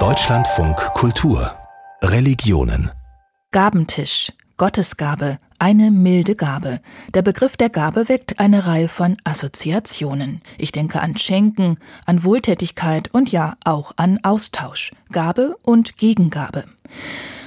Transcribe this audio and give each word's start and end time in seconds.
Deutschlandfunk 0.00 0.76
Kultur 0.94 1.52
Religionen 2.02 2.90
Gabentisch 3.52 4.32
Gottesgabe, 4.56 5.38
eine 5.60 5.92
milde 5.92 6.34
Gabe. 6.34 6.80
Der 7.14 7.22
Begriff 7.22 7.56
der 7.56 7.70
Gabe 7.70 8.08
weckt 8.08 8.40
eine 8.40 8.66
Reihe 8.66 8.88
von 8.88 9.16
Assoziationen. 9.22 10.42
Ich 10.58 10.72
denke 10.72 11.02
an 11.02 11.16
Schenken, 11.16 11.78
an 12.04 12.24
Wohltätigkeit 12.24 13.14
und 13.14 13.30
ja 13.30 13.54
auch 13.64 13.92
an 13.96 14.18
Austausch, 14.24 14.90
Gabe 15.12 15.56
und 15.62 15.96
Gegengabe. 15.96 16.64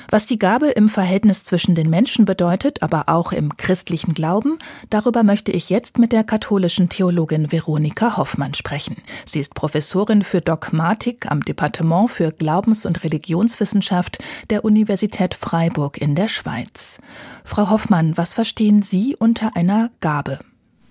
Was 0.09 0.25
die 0.25 0.39
Gabe 0.39 0.67
im 0.67 0.87
Verhältnis 0.87 1.43
zwischen 1.43 1.75
den 1.75 1.89
Menschen 1.89 2.23
bedeutet, 2.23 2.81
aber 2.81 3.09
auch 3.09 3.33
im 3.33 3.57
christlichen 3.57 4.13
Glauben, 4.13 4.57
darüber 4.89 5.23
möchte 5.23 5.51
ich 5.51 5.69
jetzt 5.69 5.97
mit 5.97 6.13
der 6.13 6.23
katholischen 6.23 6.87
Theologin 6.87 7.51
Veronika 7.51 8.15
Hoffmann 8.15 8.53
sprechen. 8.53 8.97
Sie 9.25 9.41
ist 9.41 9.53
Professorin 9.53 10.21
für 10.21 10.39
Dogmatik 10.39 11.29
am 11.29 11.41
Departement 11.41 12.09
für 12.09 12.31
Glaubens- 12.31 12.85
und 12.85 13.03
Religionswissenschaft 13.03 14.19
der 14.49 14.63
Universität 14.63 15.35
Freiburg 15.35 15.97
in 15.97 16.15
der 16.15 16.29
Schweiz. 16.29 17.01
Frau 17.43 17.69
Hoffmann, 17.69 18.15
was 18.15 18.33
verstehen 18.33 18.81
Sie 18.83 19.15
unter 19.17 19.57
einer 19.57 19.89
Gabe? 19.99 20.39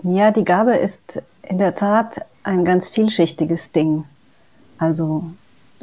Ja, 0.03 0.30
die 0.30 0.45
Gabe 0.45 0.77
ist 0.77 1.23
in 1.42 1.56
der 1.56 1.75
Tat 1.75 2.20
ein 2.42 2.67
ganz 2.67 2.91
vielschichtiges 2.91 3.73
Ding. 3.73 4.05
Also 4.78 5.25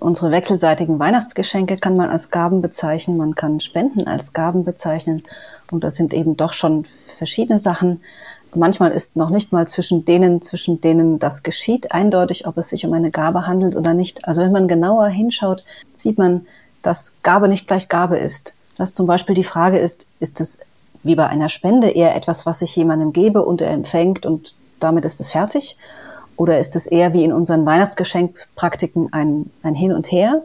Unsere 0.04 0.32
wechselseitigen 0.32 1.00
Weihnachtsgeschenke 1.00 1.78
kann 1.78 1.96
man 1.96 2.10
als 2.10 2.30
Gaben 2.30 2.62
bezeichnen, 2.62 3.16
man 3.16 3.36
kann 3.36 3.62
Spenden 3.62 4.06
als 4.06 4.34
Gaben 4.34 4.66
bezeichnen 4.66 5.24
und 5.72 5.86
das 5.86 5.96
sind 5.96 6.14
eben 6.14 6.36
doch 6.36 6.52
schon 6.52 6.86
verschiedene 7.18 7.58
Sachen. 7.58 8.02
Manchmal 8.54 8.92
ist 8.92 9.16
noch 9.16 9.30
nicht 9.30 9.54
mal 9.54 9.66
zwischen 9.66 10.04
denen, 10.04 10.42
zwischen 10.42 10.82
denen 10.82 11.20
das 11.20 11.42
geschieht, 11.42 11.94
eindeutig, 11.94 12.46
ob 12.46 12.58
es 12.58 12.68
sich 12.68 12.86
um 12.86 12.92
eine 12.92 13.12
Gabe 13.12 13.48
handelt 13.48 13.78
oder 13.78 13.94
nicht. 13.94 14.28
Also 14.28 14.42
wenn 14.42 14.52
man 14.52 14.68
genauer 14.68 15.08
hinschaut, 15.08 15.64
sieht 15.96 16.18
man, 16.18 16.48
dass 16.82 17.14
Gabe 17.24 17.48
nicht 17.48 17.68
gleich 17.68 17.88
Gabe 17.88 18.18
ist. 18.18 18.54
Dass 18.78 18.92
zum 18.92 19.08
Beispiel 19.08 19.36
die 19.36 19.46
Frage 19.46 19.80
ist, 19.80 20.06
ist 20.20 20.42
es 20.42 20.60
wie 21.04 21.16
bei 21.16 21.28
einer 21.28 21.48
Spende 21.48 21.90
eher 21.90 22.14
etwas, 22.14 22.46
was 22.46 22.62
ich 22.62 22.76
jemandem 22.76 23.14
gebe 23.14 23.46
und 23.46 23.62
er 23.62 23.72
empfängt 23.72 24.26
und 24.26 24.54
damit 24.82 25.06
ist 25.06 25.22
es 25.22 25.32
fertig? 25.32 25.78
Oder 26.36 26.60
ist 26.60 26.76
es 26.76 26.88
eher 26.88 27.14
wie 27.14 27.24
in 27.24 27.34
unseren 27.34 27.66
Weihnachtsgeschenkpraktiken 27.66 29.12
ein, 29.14 29.52
ein 29.62 29.76
Hin 29.76 29.94
und 29.94 30.12
Her? 30.12 30.44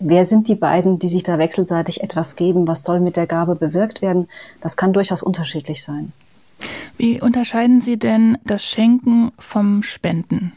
Wer 0.00 0.24
sind 0.24 0.48
die 0.48 0.54
beiden, 0.54 0.98
die 0.98 1.08
sich 1.08 1.22
da 1.22 1.38
wechselseitig 1.38 2.02
etwas 2.02 2.36
geben? 2.36 2.66
Was 2.66 2.82
soll 2.82 3.00
mit 3.00 3.16
der 3.16 3.26
Gabe 3.26 3.54
bewirkt 3.54 4.02
werden? 4.02 4.28
Das 4.60 4.76
kann 4.76 4.92
durchaus 4.92 5.22
unterschiedlich 5.22 5.82
sein. 5.82 6.12
Wie 6.96 7.20
unterscheiden 7.20 7.80
Sie 7.80 7.98
denn 7.98 8.38
das 8.44 8.64
Schenken 8.64 9.32
vom 9.38 9.82
Spenden? 9.82 10.52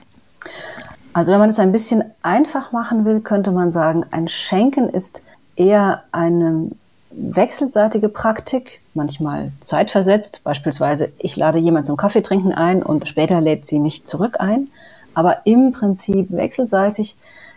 Also 1.13 1.31
wenn 1.31 1.39
man 1.39 1.49
es 1.49 1.59
ein 1.59 1.71
bisschen 1.71 2.03
einfach 2.21 2.71
machen 2.71 3.05
will, 3.05 3.21
könnte 3.21 3.51
man 3.51 3.71
sagen, 3.71 4.05
ein 4.11 4.27
Schenken 4.27 4.89
ist 4.89 5.21
eher 5.55 6.03
eine 6.11 6.69
wechselseitige 7.11 8.09
Praktik, 8.09 8.81
manchmal 8.93 9.51
zeitversetzt. 9.61 10.41
Beispielsweise, 10.43 11.11
ich 11.19 11.35
lade 11.35 11.59
jemand 11.59 11.85
zum 11.85 11.97
Kaffeetrinken 11.97 12.53
ein 12.53 12.83
und 12.83 13.07
später 13.07 13.41
lädt 13.41 13.65
sie 13.65 13.79
mich 13.79 14.05
zurück 14.05 14.39
ein. 14.39 14.69
Aber 15.13 15.45
im 15.45 15.71
Prinzip 15.71 16.31
wechselseitig, 16.31 17.15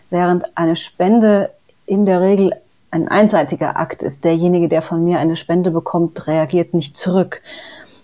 während 0.09 0.57
eine 0.57 0.75
Spende 0.75 1.51
in 1.85 2.05
der 2.05 2.21
Regel 2.21 2.53
ein 2.91 3.07
einseitiger 3.07 3.77
Akt 3.77 4.03
ist. 4.03 4.23
Derjenige, 4.25 4.67
der 4.67 4.81
von 4.81 5.03
mir 5.03 5.19
eine 5.19 5.37
Spende 5.37 5.71
bekommt, 5.71 6.27
reagiert 6.27 6.73
nicht 6.73 6.97
zurück. 6.97 7.41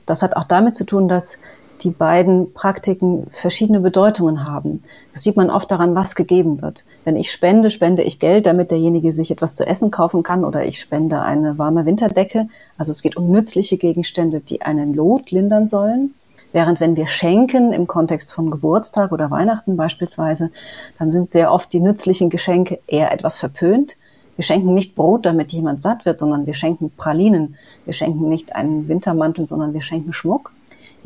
Das 0.06 0.22
hat 0.22 0.36
auch 0.36 0.45
damit 0.45 0.76
zu 0.76 0.86
tun, 0.86 1.08
dass 1.08 1.38
die 1.81 1.92
beiden 1.92 2.53
Praktiken 2.53 3.28
verschiedene 3.31 3.80
Bedeutungen 3.80 4.45
haben. 4.45 4.83
Das 5.14 5.23
sieht 5.23 5.36
man 5.36 5.50
oft 5.50 5.70
daran, 5.70 5.95
was 5.95 6.16
gegeben 6.16 6.61
wird. 6.61 6.86
Wenn 7.06 7.16
ich 7.16 7.31
spende, 7.31 7.72
spende 7.72 8.03
ich 8.03 8.20
Geld, 8.20 8.45
damit 8.45 8.72
derjenige 8.72 9.11
sich 9.11 9.31
etwas 9.31 9.53
zu 9.53 9.66
essen 9.66 9.92
kaufen 9.92 10.23
kann 10.23 10.44
oder 10.44 10.66
ich 10.66 10.80
spende 10.80 11.22
eine 11.22 11.58
warme 11.58 11.86
Winterdecke. 11.86 12.48
Also 12.78 12.92
es 12.92 13.02
geht 13.02 13.17
um 13.17 13.30
nützliche 13.31 13.78
Gegenstände, 13.78 14.39
die 14.39 14.61
einen 14.61 14.93
Lot 14.93 15.32
lindern 15.32 15.67
sollen. 15.67 16.14
Während 16.54 16.80
wenn 16.80 16.95
wir 16.95 17.08
schenken 17.08 17.73
im 17.73 17.87
Kontext 17.87 18.33
von 18.33 18.49
Geburtstag 18.49 19.11
oder 19.11 19.30
Weihnachten 19.30 19.76
beispielsweise, 19.77 20.52
dann 20.98 21.11
sind 21.11 21.32
sehr 21.32 21.52
oft 21.52 21.71
die 21.73 21.80
nützlichen 21.80 22.30
Geschenke 22.30 22.80
eher 22.87 23.11
etwas 23.11 23.37
verpönt. 23.37 23.98
Wir 24.37 24.43
schenken 24.43 24.73
nicht 24.73 24.95
Brot, 24.95 25.26
damit 25.26 25.52
jemand 25.52 25.82
satt 25.82 26.05
wird, 26.05 26.20
sondern 26.20 26.45
wir 26.45 26.54
schenken 26.54 26.92
Pralinen. 26.95 27.55
Wir 27.86 27.93
schenken 27.93 28.30
nicht 28.30 28.55
einen 28.55 28.87
Wintermantel, 28.87 29.48
sondern 29.48 29.73
wir 29.73 29.82
schenken 29.82 30.14
Schmuck. 30.14 30.52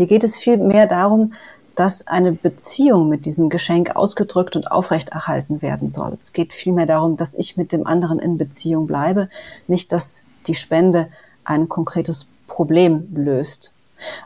Hier 0.01 0.07
geht 0.07 0.23
es 0.23 0.35
vielmehr 0.35 0.87
darum, 0.87 1.33
dass 1.75 2.07
eine 2.07 2.31
Beziehung 2.31 3.07
mit 3.07 3.27
diesem 3.27 3.49
Geschenk 3.49 3.95
ausgedrückt 3.95 4.55
und 4.55 4.71
aufrechterhalten 4.71 5.61
werden 5.61 5.91
soll. 5.91 6.17
Es 6.19 6.33
geht 6.33 6.55
vielmehr 6.55 6.87
darum, 6.87 7.17
dass 7.17 7.35
ich 7.35 7.55
mit 7.55 7.71
dem 7.71 7.85
anderen 7.85 8.17
in 8.17 8.39
Beziehung 8.39 8.87
bleibe, 8.87 9.29
nicht 9.67 9.91
dass 9.91 10.23
die 10.47 10.55
Spende 10.55 11.09
ein 11.43 11.69
konkretes 11.69 12.25
Problem 12.47 13.09
löst. 13.13 13.75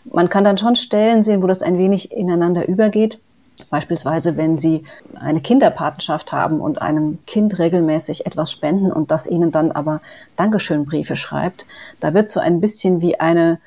Man 0.06 0.30
kann 0.30 0.46
dann 0.46 0.58
schon 0.58 0.78
Stellen 0.78 1.24
sehen, 1.24 1.44
wo 1.44 1.48
das 1.48 1.62
ein 1.62 1.78
wenig 1.78 2.14
ineinander 2.14 2.70
übergeht. 2.70 3.20
Beispielsweise, 3.70 4.38
wenn 4.38 4.58
Sie 4.58 4.86
eine 5.14 5.42
Kinderpatenschaft 5.42 6.32
haben 6.32 6.62
und 6.62 6.82
einem 6.82 7.20
Kind 7.28 7.60
regelmäßig 7.60 8.26
etwas 8.26 8.50
spenden 8.50 8.94
und 8.94 9.12
das 9.12 9.28
Ihnen 9.28 9.52
dann 9.52 9.74
aber 9.74 10.00
Dankeschönbriefe 10.38 11.18
schreibt, 11.18 11.66
da 12.00 12.14
wird 12.14 12.30
so 12.30 12.40
ein 12.40 12.62
bisschen 12.62 13.02
wie 13.02 13.20
eine 13.20 13.60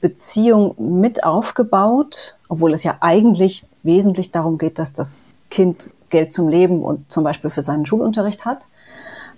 Beziehung 0.00 0.74
mit 0.78 1.24
aufgebaut, 1.24 2.36
obwohl 2.48 2.72
es 2.72 2.84
ja 2.84 2.96
eigentlich 3.00 3.64
wesentlich 3.82 4.30
darum 4.30 4.58
geht, 4.58 4.78
dass 4.78 4.92
das 4.92 5.26
Kind 5.50 5.90
Geld 6.10 6.32
zum 6.32 6.48
Leben 6.48 6.82
und 6.82 7.10
zum 7.10 7.24
Beispiel 7.24 7.50
für 7.50 7.62
seinen 7.62 7.86
Schulunterricht 7.86 8.44
hat. 8.44 8.58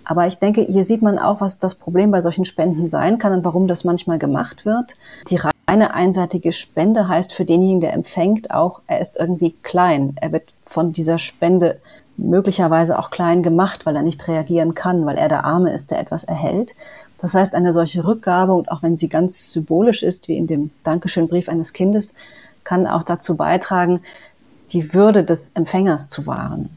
Aber 0.03 0.25
ich 0.27 0.37
denke, 0.37 0.61
hier 0.61 0.85
sieht 0.85 1.01
man 1.01 1.19
auch, 1.19 1.41
was 1.41 1.59
das 1.59 1.75
Problem 1.75 2.11
bei 2.11 2.21
solchen 2.21 2.45
Spenden 2.45 2.87
sein 2.87 3.17
kann 3.17 3.33
und 3.33 3.43
warum 3.43 3.67
das 3.67 3.83
manchmal 3.83 4.19
gemacht 4.19 4.65
wird. 4.65 4.95
Die 5.29 5.37
reine 5.67 5.93
einseitige 5.93 6.53
Spende 6.53 7.09
heißt 7.09 7.33
für 7.33 7.43
denjenigen, 7.43 7.81
der 7.81 7.93
empfängt, 7.93 8.51
auch, 8.51 8.79
er 8.87 9.01
ist 9.01 9.17
irgendwie 9.19 9.51
klein. 9.63 10.15
Er 10.21 10.31
wird 10.31 10.53
von 10.65 10.93
dieser 10.93 11.17
Spende 11.17 11.81
möglicherweise 12.15 12.97
auch 12.97 13.11
klein 13.11 13.43
gemacht, 13.43 13.85
weil 13.85 13.95
er 13.95 14.01
nicht 14.01 14.27
reagieren 14.27 14.73
kann, 14.73 15.05
weil 15.05 15.17
er 15.17 15.27
der 15.27 15.43
Arme 15.43 15.73
ist, 15.73 15.91
der 15.91 15.99
etwas 15.99 16.23
erhält. 16.23 16.73
Das 17.19 17.33
heißt, 17.33 17.55
eine 17.55 17.73
solche 17.73 18.05
Rückgabe, 18.05 18.53
und 18.53 18.71
auch 18.71 18.83
wenn 18.83 18.97
sie 18.97 19.09
ganz 19.09 19.51
symbolisch 19.51 20.03
ist, 20.03 20.27
wie 20.27 20.37
in 20.37 20.47
dem 20.47 20.71
Dankeschönbrief 20.83 21.49
eines 21.49 21.73
Kindes, 21.73 22.13
kann 22.63 22.85
auch 22.85 23.03
dazu 23.03 23.37
beitragen, 23.37 24.01
die 24.71 24.93
Würde 24.93 25.23
des 25.23 25.51
Empfängers 25.53 26.09
zu 26.09 26.27
wahren. 26.27 26.69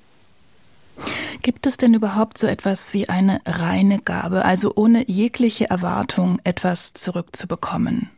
Gibt 1.42 1.66
es 1.66 1.76
denn 1.76 1.94
überhaupt 1.94 2.38
so 2.38 2.46
etwas 2.46 2.92
wie 2.92 3.08
eine 3.08 3.40
reine 3.46 3.98
Gabe, 3.98 4.44
also 4.44 4.72
ohne 4.74 5.08
jegliche 5.08 5.70
Erwartung 5.70 6.38
etwas 6.44 6.92
zurückzubekommen? 6.92 8.10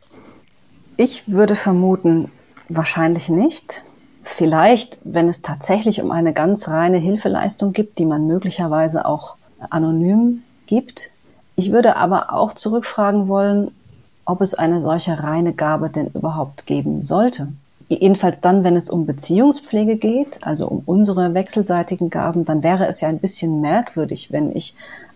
Ich 0.97 1.27
würde 1.27 1.55
vermuten, 1.55 2.29
wahrscheinlich 2.69 3.29
nicht. 3.29 3.83
Vielleicht, 4.23 4.97
wenn 5.03 5.27
es 5.29 5.41
tatsächlich 5.41 6.01
um 6.01 6.11
eine 6.11 6.33
ganz 6.33 6.67
reine 6.67 6.97
Hilfeleistung 6.97 7.73
gibt, 7.73 7.97
die 7.97 8.05
man 8.05 8.27
möglicherweise 8.27 9.05
auch 9.05 9.35
anonym 9.69 10.43
gibt, 10.65 11.11
ich 11.55 11.71
würde 11.71 11.95
aber 11.95 12.33
auch 12.33 12.53
zurückfragen 12.53 13.27
wollen, 13.27 13.71
ob 14.25 14.41
es 14.41 14.53
eine 14.53 14.81
solche 14.81 15.21
reine 15.21 15.53
Gabe 15.53 15.89
denn 15.89 16.07
überhaupt 16.07 16.65
geben 16.65 17.03
sollte. 17.03 17.49
Jedenfalls 17.89 18.39
dann, 18.39 18.63
wenn 18.63 18.75
es 18.75 18.89
um 18.89 19.05
Beziehungspflege 19.05 19.97
geht, 19.97 20.45
also 20.45 20.67
um 20.67 20.83
unsere 20.85 21.33
wechselseitigen 21.33 22.09
Gaben, 22.09 22.45
dann 22.45 22.63
wäre 22.63 22.87
es 22.87 23.01
ja 23.01 23.09
ein 23.09 23.19
bisschen 23.19 23.61
merkwürdig, 23.61 24.31
wenn 24.31 24.55
ich 24.55 24.73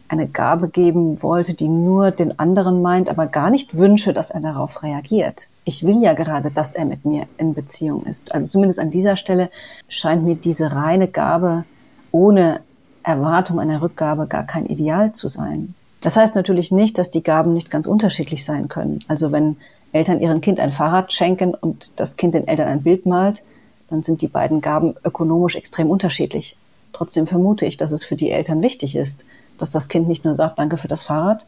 eine 0.10 0.28
Gabe 0.28 0.70
geben 0.70 1.22
wollte, 1.22 1.54
die 1.54 1.68
nur 1.68 2.12
den 2.12 2.40
anderen 2.40 2.82
meint, 2.82 3.10
aber 3.10 3.28
gar 3.28 3.50
nicht 3.50 3.78
wünsche, 3.78 4.14
dass 4.14 4.30
er 4.30 4.40
darauf 4.40 4.84
reagiert. 4.84 5.48
Ich 5.66 5.86
will 5.86 6.02
ja 6.02 6.14
gerade, 6.14 6.52
dass 6.52 6.74
er 6.74 6.86
mit 6.86 7.04
mir 7.04 7.26
in 7.38 7.54
Beziehung 7.54 8.06
ist. 8.06 8.34
Also 8.34 8.48
zumindest 8.48 8.80
an 8.80 8.92
dieser 8.92 9.18
Stelle 9.18 9.50
scheint 9.90 10.24
mir 10.24 10.36
diese 10.36 10.72
reine 10.72 11.08
Gabe 11.08 11.66
ohne 12.12 12.62
Erwartung 13.04 13.60
einer 13.60 13.82
Rückgabe 13.82 14.28
gar 14.28 14.44
kein 14.44 14.66
Ideal 14.66 15.12
zu 15.14 15.28
sein. 15.28 15.74
Das 16.08 16.16
heißt 16.16 16.36
natürlich 16.36 16.72
nicht, 16.72 16.98
dass 17.00 17.10
die 17.10 17.22
Gaben 17.22 17.54
nicht 17.54 17.70
ganz 17.70 17.86
unterschiedlich 17.86 18.46
sein 18.46 18.70
können. 18.70 19.04
Also 19.10 19.34
wenn 19.34 19.58
Eltern 19.92 20.22
ihrem 20.22 20.40
Kind 20.40 20.58
ein 20.58 20.72
Fahrrad 20.72 21.12
schenken 21.12 21.54
und 21.54 22.00
das 22.00 22.16
Kind 22.16 22.34
den 22.34 22.48
Eltern 22.48 22.70
ein 22.70 22.84
Bild 22.84 23.06
malt, 23.06 23.44
dann 23.90 24.04
sind 24.04 24.22
die 24.22 24.30
beiden 24.30 24.62
Gaben 24.62 24.96
ökonomisch 25.04 25.58
extrem 25.58 25.90
unterschiedlich. 25.90 26.56
Trotzdem 26.94 27.28
vermute 27.28 27.66
ich, 27.66 27.76
dass 27.76 27.92
es 27.92 28.06
für 28.06 28.16
die 28.16 28.32
Eltern 28.32 28.62
wichtig 28.62 28.96
ist, 28.96 29.26
dass 29.58 29.72
das 29.72 29.90
Kind 29.90 30.08
nicht 30.08 30.24
nur 30.24 30.38
sagt, 30.38 30.60
danke 30.60 30.78
für 30.78 30.88
das 30.88 31.04
Fahrrad, 31.04 31.46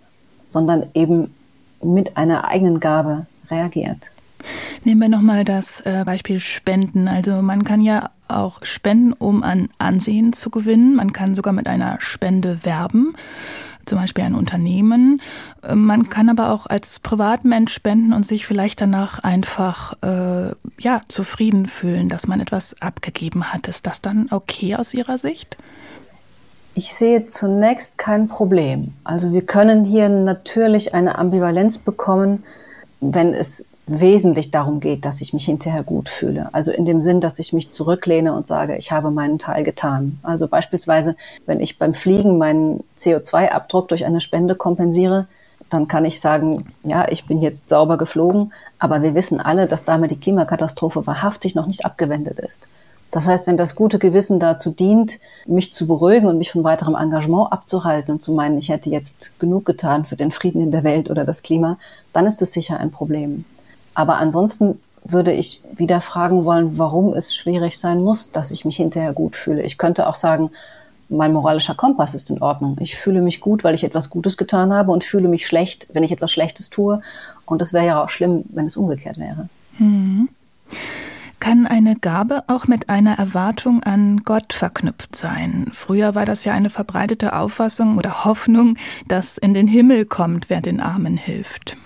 sondern 0.50 0.88
eben 0.94 1.34
mit 1.82 2.18
einer 2.18 2.46
eigenen 2.46 2.82
Gabe 2.82 3.28
reagiert. 3.50 4.12
Nehmen 4.84 5.00
wir 5.00 5.08
nochmal 5.08 5.46
das 5.46 5.80
äh, 5.86 6.04
Beispiel 6.06 6.42
Spenden. 6.42 7.08
Also 7.08 7.42
man 7.42 7.64
kann 7.64 7.80
ja 7.80 8.10
auch 8.28 8.60
spenden, 8.64 9.14
um 9.14 9.42
an 9.42 9.70
Ansehen 9.78 10.34
zu 10.34 10.50
gewinnen. 10.50 10.98
Man 10.98 11.14
kann 11.14 11.34
sogar 11.34 11.54
mit 11.54 11.68
einer 11.68 11.96
Spende 12.02 12.66
werben 12.66 13.16
zum 13.90 14.00
Beispiel 14.00 14.24
ein 14.24 14.36
Unternehmen. 14.36 15.22
Äh, 15.64 15.76
man 15.76 16.10
kann 16.10 16.30
aber 16.30 16.52
auch 16.52 16.66
als 16.68 17.00
Privatmensch 17.00 17.74
spenden 17.74 18.14
und 18.14 18.26
sich 18.26 18.46
vielleicht 18.46 18.80
danach 18.82 19.20
einfach 19.20 19.94
äh, 20.02 20.54
ja 20.80 21.02
zufrieden 21.08 21.66
fühlen, 21.66 22.08
dass 22.08 22.28
man 22.28 22.40
etwas 22.40 22.82
abgegeben 22.82 23.52
hat. 23.52 23.68
Ist 23.68 23.88
das 23.88 24.02
dann 24.02 24.28
okay 24.32 24.76
aus 24.76 24.94
Ihrer 24.94 25.18
Sicht? 25.18 25.58
Ich 26.76 26.94
sehe 26.94 27.26
zunächst 27.26 27.98
kein 27.98 28.30
Problem. 28.30 28.94
Also 29.04 29.34
wir 29.34 29.42
können 29.42 29.84
hier 29.84 30.08
natürlich 30.08 30.94
eine 30.94 31.18
Ambivalenz 31.18 31.78
bekommen, 31.78 32.44
wenn 33.02 33.34
es 33.34 33.66
wesentlich 33.90 34.52
darum 34.52 34.80
geht, 34.80 35.06
dass 35.06 35.22
ich 35.22 35.34
mich 35.34 35.46
hinterher 35.46 35.84
gut 35.84 36.10
fühle. 36.10 36.50
Also 36.54 36.72
in 36.72 36.86
dem 36.86 37.02
Sinn, 37.02 37.22
dass 37.22 37.40
ich 37.40 37.54
mich 37.54 37.72
zurücklehne 37.72 38.34
und 38.34 38.48
sage, 38.48 38.78
ich 38.78 38.92
habe 38.92 39.12
meinen 39.12 39.40
Teil 39.40 39.64
getan. 39.64 40.20
Also 40.24 40.48
beispielsweise, 40.48 41.16
wenn 41.46 41.60
ich 41.60 41.80
beim 41.80 41.94
Fliegen 41.94 42.38
meinen 42.38 42.84
CO2-Abdruck 43.00 43.88
durch 43.88 44.06
eine 44.06 44.22
Spende 44.22 44.56
kompensiere, 44.56 45.28
dann 45.70 45.88
kann 45.88 46.06
ich 46.06 46.20
sagen, 46.20 46.66
ja, 46.84 47.08
ich 47.10 47.26
bin 47.26 47.42
jetzt 47.42 47.70
sauber 47.70 47.98
geflogen, 47.98 48.54
aber 48.80 49.02
wir 49.02 49.14
wissen 49.14 49.40
alle, 49.40 49.68
dass 49.68 49.86
damit 49.86 50.12
die 50.12 50.20
Klimakatastrophe 50.20 51.06
wahrhaftig 51.06 51.56
noch 51.56 51.68
nicht 51.68 51.86
abgewendet 51.86 52.40
ist. 52.40 52.68
Das 53.12 53.28
heißt, 53.28 53.48
wenn 53.48 53.58
das 53.58 53.76
gute 53.76 53.98
Gewissen 53.98 54.40
dazu 54.40 54.70
dient, 54.70 55.20
mich 55.48 55.72
zu 55.72 55.88
beruhigen 55.88 56.28
und 56.28 56.38
mich 56.38 56.52
von 56.52 56.64
weiterem 56.64 56.96
Engagement 56.96 57.52
abzuhalten 57.52 58.14
und 58.14 58.22
zu 58.22 58.34
meinen, 58.34 58.58
ich 58.60 58.70
hätte 58.70 58.90
jetzt 58.92 59.40
genug 59.40 59.66
getan 59.66 60.06
für 60.06 60.16
den 60.16 60.32
Frieden 60.32 60.62
in 60.62 60.72
der 60.72 60.84
Welt 60.84 61.10
oder 61.10 61.26
das 61.26 61.42
Klima, 61.42 61.78
dann 62.14 62.28
ist 62.28 62.42
es 62.42 62.54
sicher 62.54 62.80
ein 62.80 62.92
Problem. 62.92 63.46
Aber 63.94 64.18
ansonsten 64.18 64.80
würde 65.04 65.32
ich 65.32 65.62
wieder 65.76 66.02
fragen 66.02 66.46
wollen, 66.46 66.78
warum 66.78 67.14
es 67.14 67.36
schwierig 67.36 67.78
sein 67.78 68.02
muss, 68.02 68.32
dass 68.32 68.52
ich 68.52 68.66
mich 68.66 68.78
hinterher 68.78 69.14
gut 69.14 69.36
fühle. 69.36 69.64
Ich 69.64 69.78
könnte 69.78 70.08
auch 70.08 70.16
sagen, 70.16 70.52
mein 71.10 71.34
moralischer 71.34 71.74
Kompass 71.74 72.14
ist 72.14 72.30
in 72.30 72.42
Ordnung. 72.42 72.78
Ich 72.80 72.96
fühle 72.96 73.22
mich 73.22 73.42
gut, 73.42 73.64
weil 73.64 73.74
ich 73.74 73.84
etwas 73.84 74.10
Gutes 74.10 74.38
getan 74.38 74.72
habe 74.72 74.92
und 74.92 75.04
fühle 75.04 75.28
mich 75.28 75.48
schlecht, 75.48 75.88
wenn 75.94 76.04
ich 76.04 76.12
etwas 76.12 76.32
Schlechtes 76.32 76.70
tue. 76.70 77.02
Und 77.46 77.62
es 77.62 77.74
wäre 77.74 77.86
ja 77.86 78.04
auch 78.04 78.10
schlimm, 78.10 78.44
wenn 78.50 78.68
es 78.68 78.78
umgekehrt 78.78 79.18
wäre. 79.18 79.50
Mhm. 79.80 80.30
Kann 81.40 81.66
eine 81.66 81.96
Gabe 81.96 82.44
auch 82.48 82.68
mit 82.68 82.90
einer 82.90 83.18
Erwartung 83.18 83.82
an 83.82 84.24
Gott 84.24 84.52
verknüpft 84.54 85.16
sein? 85.16 85.70
Früher 85.72 86.14
war 86.14 86.26
das 86.26 86.44
ja 86.44 86.54
eine 86.54 86.70
verbreitete 86.70 87.34
Auffassung 87.34 87.98
oder 87.98 88.26
Hoffnung, 88.26 88.78
dass 89.08 89.38
in 89.38 89.54
den 89.54 89.68
Himmel 89.68 90.06
kommt, 90.06 90.50
wer 90.50 90.62
den 90.62 90.82
Armen 90.82 91.16
hilft. 91.16 91.78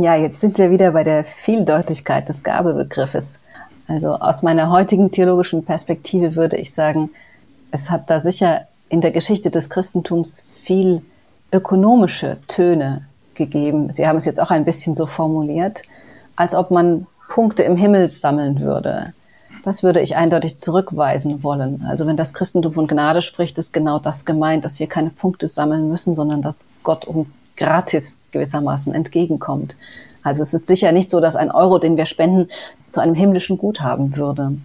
Ja, 0.00 0.14
jetzt 0.14 0.38
sind 0.38 0.58
wir 0.58 0.70
wieder 0.70 0.92
bei 0.92 1.02
der 1.02 1.24
Vieldeutigkeit 1.24 2.28
des 2.28 2.44
Gabebegriffes. 2.44 3.40
Also 3.88 4.14
aus 4.14 4.44
meiner 4.44 4.70
heutigen 4.70 5.10
theologischen 5.10 5.64
Perspektive 5.64 6.36
würde 6.36 6.56
ich 6.56 6.72
sagen, 6.72 7.10
es 7.72 7.90
hat 7.90 8.08
da 8.08 8.20
sicher 8.20 8.68
in 8.88 9.00
der 9.00 9.10
Geschichte 9.10 9.50
des 9.50 9.68
Christentums 9.68 10.46
viel 10.62 11.02
ökonomische 11.50 12.38
Töne 12.46 13.06
gegeben. 13.34 13.92
Sie 13.92 14.06
haben 14.06 14.18
es 14.18 14.24
jetzt 14.24 14.40
auch 14.40 14.52
ein 14.52 14.64
bisschen 14.64 14.94
so 14.94 15.06
formuliert, 15.06 15.82
als 16.36 16.54
ob 16.54 16.70
man 16.70 17.08
Punkte 17.28 17.64
im 17.64 17.76
Himmel 17.76 18.06
sammeln 18.06 18.60
würde. 18.60 19.14
Das 19.68 19.82
würde 19.82 20.00
ich 20.00 20.16
eindeutig 20.16 20.56
zurückweisen 20.56 21.42
wollen. 21.42 21.84
Also 21.86 22.06
wenn 22.06 22.16
das 22.16 22.32
Christentum 22.32 22.72
von 22.72 22.86
Gnade 22.86 23.20
spricht, 23.20 23.58
ist 23.58 23.74
genau 23.74 23.98
das 23.98 24.24
gemeint, 24.24 24.64
dass 24.64 24.80
wir 24.80 24.86
keine 24.86 25.10
Punkte 25.10 25.46
sammeln 25.46 25.90
müssen, 25.90 26.14
sondern 26.14 26.40
dass 26.40 26.66
Gott 26.82 27.04
uns 27.04 27.44
gratis 27.54 28.18
gewissermaßen 28.30 28.94
entgegenkommt. 28.94 29.76
Also 30.22 30.40
es 30.40 30.54
ist 30.54 30.68
sicher 30.68 30.90
nicht 30.92 31.10
so, 31.10 31.20
dass 31.20 31.36
ein 31.36 31.50
Euro, 31.50 31.78
den 31.78 31.98
wir 31.98 32.06
spenden, 32.06 32.48
zu 32.88 33.00
einem 33.00 33.12
himmlischen 33.12 33.58
Guthaben 33.58 34.16
würde. 34.16 34.56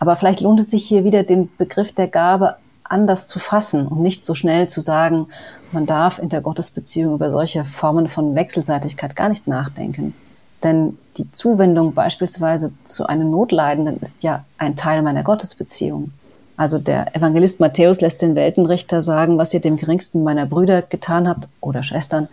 Aber 0.00 0.16
vielleicht 0.16 0.40
lohnt 0.40 0.58
es 0.58 0.72
sich 0.72 0.84
hier 0.84 1.04
wieder, 1.04 1.22
den 1.22 1.48
Begriff 1.56 1.92
der 1.92 2.08
Gabe 2.08 2.56
anders 2.82 3.28
zu 3.28 3.38
fassen 3.38 3.86
und 3.86 4.02
nicht 4.02 4.24
so 4.24 4.34
schnell 4.34 4.68
zu 4.68 4.80
sagen, 4.80 5.28
man 5.70 5.86
darf 5.86 6.18
in 6.18 6.30
der 6.30 6.40
Gottesbeziehung 6.40 7.14
über 7.14 7.30
solche 7.30 7.64
Formen 7.64 8.08
von 8.08 8.34
Wechselseitigkeit 8.34 9.14
gar 9.14 9.28
nicht 9.28 9.46
nachdenken. 9.46 10.14
Denn 10.62 10.98
die 11.16 11.30
Zuwendung 11.32 11.94
beispielsweise 11.94 12.72
zu 12.84 13.06
einem 13.06 13.30
Notleidenden 13.30 13.98
ist 13.98 14.22
ja 14.22 14.44
ein 14.58 14.76
Teil 14.76 15.02
meiner 15.02 15.22
Gottesbeziehung. 15.22 16.12
Also 16.56 16.78
der 16.78 17.16
Evangelist 17.16 17.60
Matthäus 17.60 18.00
lässt 18.00 18.22
den 18.22 18.34
Weltenrichter 18.34 19.02
sagen, 19.02 19.38
was 19.38 19.52
ihr 19.52 19.60
dem 19.60 19.76
geringsten 19.76 20.22
meiner 20.22 20.46
Brüder 20.46 20.82
getan 20.82 21.28
habt 21.28 21.48
oder 21.60 21.82
Schwestern, 21.82 22.28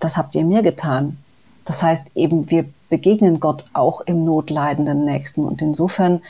das 0.00 0.16
habt 0.16 0.34
ihr 0.34 0.44
mir 0.44 0.62
getan. 0.62 1.18
Das 1.64 1.82
heißt 1.82 2.06
eben, 2.14 2.50
wir 2.50 2.66
begegnen 2.88 3.40
Gott 3.40 3.66
auch 3.72 4.00
im 4.02 4.24
notleidenden 4.24 5.04
Nächsten. 5.04 5.44
Und 5.44 5.60
insofern 5.60 6.22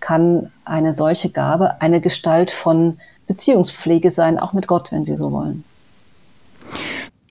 kann 0.00 0.50
eine 0.64 0.94
solche 0.94 1.28
Gabe 1.28 1.80
eine 1.80 2.00
Gestalt 2.00 2.50
von 2.50 2.98
Beziehungspflege 3.26 4.10
sein, 4.10 4.38
auch 4.38 4.52
mit 4.52 4.66
Gott, 4.66 4.90
wenn 4.90 5.04
Sie 5.04 5.14
so 5.14 5.30
wollen. 5.30 5.64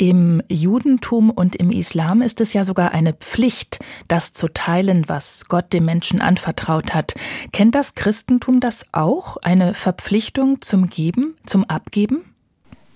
Im 0.01 0.41
Judentum 0.47 1.29
und 1.29 1.57
im 1.57 1.71
Islam 1.71 2.21
ist 2.21 2.39
es 2.39 2.53
ja 2.53 2.63
sogar 2.63 2.93
eine 2.93 3.11
Pflicht, 3.11 3.79
das 4.07 4.31
zu 4.31 4.47
teilen, 4.47 5.03
was 5.07 5.49
Gott 5.49 5.73
dem 5.73 5.83
Menschen 5.83 6.21
anvertraut 6.21 6.93
hat. 6.93 7.15
Kennt 7.51 7.75
das 7.75 7.95
Christentum 7.95 8.61
das 8.61 8.85
auch? 8.93 9.35
Eine 9.43 9.73
Verpflichtung 9.73 10.61
zum 10.61 10.85
Geben, 10.85 11.35
zum 11.45 11.65
Abgeben? 11.65 12.23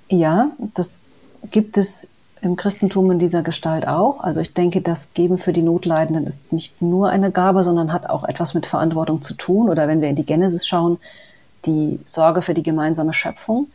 Ja, 0.07 0.51
das 0.75 1.01
gibt 1.51 1.77
es 1.77 2.09
im 2.41 2.55
Christentum 2.55 3.11
in 3.11 3.19
dieser 3.19 3.41
Gestalt 3.41 3.85
auch. 3.85 4.21
Also 4.21 4.39
ich 4.39 4.53
denke, 4.53 4.81
das 4.81 5.13
Geben 5.13 5.38
für 5.38 5.51
die 5.51 5.61
Notleidenden 5.61 6.25
ist 6.25 6.53
nicht 6.53 6.81
nur 6.81 7.09
eine 7.09 7.31
Gabe, 7.31 7.65
sondern 7.65 7.91
hat 7.91 8.09
auch 8.09 8.23
etwas 8.23 8.53
mit 8.53 8.65
Verantwortung 8.65 9.21
zu 9.21 9.33
tun. 9.33 9.69
Oder 9.69 9.89
wenn 9.89 10.00
wir 10.00 10.07
in 10.07 10.15
die 10.15 10.25
Genesis 10.25 10.65
schauen, 10.65 11.00
die 11.65 12.00
Sorge 12.05 12.41
für 12.41 12.53
die 12.53 12.63
gemeinsame 12.63 13.13
Schöpfung. 13.13 13.67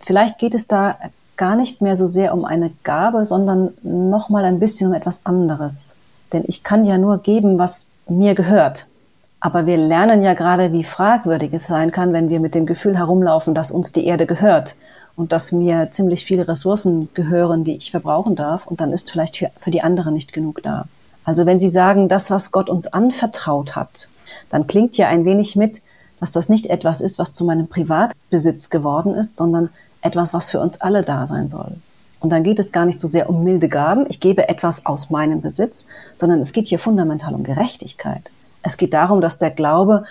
Vielleicht 0.00 0.40
geht 0.40 0.56
es 0.56 0.66
da 0.66 0.98
gar 1.38 1.56
nicht 1.56 1.80
mehr 1.80 1.96
so 1.96 2.06
sehr 2.06 2.34
um 2.34 2.44
eine 2.44 2.70
Gabe, 2.82 3.24
sondern 3.24 3.70
noch 3.82 4.28
mal 4.28 4.44
ein 4.44 4.58
bisschen 4.58 4.88
um 4.88 4.94
etwas 4.94 5.24
anderes. 5.24 5.96
Denn 6.32 6.44
ich 6.46 6.62
kann 6.62 6.84
ja 6.84 6.98
nur 6.98 7.18
geben, 7.18 7.58
was 7.58 7.86
mir 8.06 8.34
gehört. 8.34 8.86
Aber 9.40 9.66
wir 9.66 9.76
lernen 9.76 10.22
ja 10.22 10.34
gerade, 10.34 10.72
wie 10.72 10.84
fragwürdig 10.84 11.54
es 11.54 11.66
sein 11.66 11.92
kann, 11.92 12.12
wenn 12.12 12.28
wir 12.28 12.40
mit 12.40 12.54
dem 12.54 12.66
Gefühl 12.66 12.98
herumlaufen, 12.98 13.54
dass 13.54 13.70
uns 13.70 13.92
die 13.92 14.04
Erde 14.04 14.26
gehört 14.26 14.76
und 15.16 15.32
dass 15.32 15.52
mir 15.52 15.90
ziemlich 15.92 16.24
viele 16.24 16.46
Ressourcen 16.46 17.08
gehören, 17.14 17.64
die 17.64 17.76
ich 17.76 17.92
verbrauchen 17.92 18.34
darf. 18.34 18.66
Und 18.66 18.80
dann 18.80 18.92
ist 18.92 19.10
vielleicht 19.10 19.46
für 19.60 19.70
die 19.70 19.82
anderen 19.82 20.14
nicht 20.14 20.32
genug 20.32 20.62
da. 20.62 20.86
Also 21.24 21.46
wenn 21.46 21.58
Sie 21.58 21.68
sagen, 21.68 22.08
das, 22.08 22.30
was 22.30 22.50
Gott 22.50 22.68
uns 22.68 22.92
anvertraut 22.92 23.76
hat, 23.76 24.08
dann 24.50 24.66
klingt 24.66 24.96
ja 24.96 25.08
ein 25.08 25.24
wenig 25.24 25.56
mit, 25.56 25.82
dass 26.20 26.32
das 26.32 26.48
nicht 26.48 26.66
etwas 26.66 27.00
ist, 27.00 27.18
was 27.18 27.32
zu 27.32 27.44
meinem 27.44 27.68
Privatbesitz 27.68 28.70
geworden 28.70 29.14
ist, 29.14 29.36
sondern 29.36 29.70
etwas, 30.02 30.34
was 30.34 30.50
für 30.50 30.60
uns 30.60 30.80
alle 30.80 31.02
da 31.02 31.26
sein 31.26 31.48
soll. 31.48 31.72
Und 32.20 32.30
dann 32.30 32.42
geht 32.42 32.58
es 32.58 32.72
gar 32.72 32.84
nicht 32.84 33.00
so 33.00 33.06
sehr 33.06 33.28
um 33.30 33.44
milde 33.44 33.68
Gaben, 33.68 34.06
ich 34.08 34.20
gebe 34.20 34.48
etwas 34.48 34.86
aus 34.86 35.10
meinem 35.10 35.40
Besitz, 35.40 35.86
sondern 36.16 36.40
es 36.40 36.52
geht 36.52 36.66
hier 36.66 36.78
fundamental 36.78 37.34
um 37.34 37.44
Gerechtigkeit. 37.44 38.30
Es 38.62 38.76
geht 38.76 38.92
darum, 38.92 39.20
dass 39.20 39.38
der 39.38 39.50
Glaube, 39.50 40.04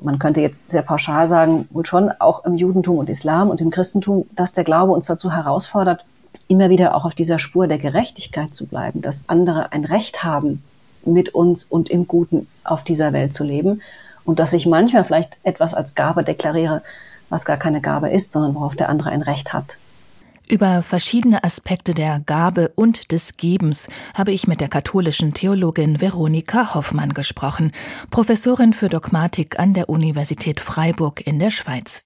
man 0.00 0.18
könnte 0.18 0.40
jetzt 0.40 0.70
sehr 0.70 0.82
pauschal 0.82 1.28
sagen, 1.28 1.68
wohl 1.70 1.84
schon 1.84 2.10
auch 2.18 2.44
im 2.44 2.56
Judentum 2.56 2.96
und 2.96 3.10
Islam 3.10 3.50
und 3.50 3.60
im 3.60 3.70
Christentum, 3.70 4.26
dass 4.34 4.52
der 4.52 4.64
Glaube 4.64 4.92
uns 4.92 5.06
dazu 5.06 5.32
herausfordert, 5.32 6.04
immer 6.48 6.70
wieder 6.70 6.94
auch 6.94 7.04
auf 7.04 7.14
dieser 7.14 7.38
Spur 7.38 7.66
der 7.66 7.78
Gerechtigkeit 7.78 8.54
zu 8.54 8.66
bleiben, 8.66 9.02
dass 9.02 9.24
andere 9.28 9.72
ein 9.72 9.84
Recht 9.84 10.24
haben, 10.24 10.62
mit 11.04 11.34
uns 11.34 11.64
und 11.64 11.88
im 11.88 12.06
Guten 12.06 12.46
auf 12.64 12.84
dieser 12.84 13.12
Welt 13.12 13.32
zu 13.32 13.44
leben 13.44 13.80
und 14.24 14.38
dass 14.38 14.52
ich 14.52 14.66
manchmal 14.66 15.04
vielleicht 15.04 15.38
etwas 15.44 15.74
als 15.74 15.94
Gabe 15.94 16.24
deklariere, 16.24 16.82
was 17.30 17.46
gar 17.46 17.56
keine 17.56 17.80
Gabe 17.80 18.10
ist, 18.10 18.32
sondern 18.32 18.54
worauf 18.54 18.76
der 18.76 18.90
andere 18.90 19.10
ein 19.10 19.22
Recht 19.22 19.54
hat. 19.54 19.78
Über 20.50 20.82
verschiedene 20.82 21.44
Aspekte 21.44 21.94
der 21.94 22.18
Gabe 22.18 22.72
und 22.74 23.12
des 23.12 23.36
Gebens 23.36 23.88
habe 24.14 24.32
ich 24.32 24.48
mit 24.48 24.60
der 24.60 24.68
katholischen 24.68 25.32
Theologin 25.32 26.00
Veronika 26.00 26.74
Hoffmann 26.74 27.14
gesprochen, 27.14 27.70
Professorin 28.10 28.72
für 28.72 28.88
Dogmatik 28.88 29.60
an 29.60 29.74
der 29.74 29.88
Universität 29.88 30.58
Freiburg 30.58 31.24
in 31.24 31.38
der 31.38 31.50
Schweiz. 31.50 32.02